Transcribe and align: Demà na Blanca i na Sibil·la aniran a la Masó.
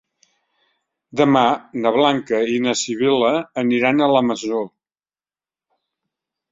Demà 1.21 1.43
na 1.83 1.91
Blanca 1.97 2.39
i 2.55 2.57
na 2.65 2.75
Sibil·la 2.81 3.31
aniran 3.67 4.01
a 4.07 4.11
la 4.17 4.27
Masó. 4.33 4.67